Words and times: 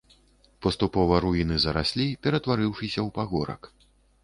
Паступова 0.65 1.19
руіны 1.25 1.59
зараслі, 1.67 2.07
ператварыўшыся 2.25 2.99
ў 3.07 3.17
пагорак. 3.21 3.73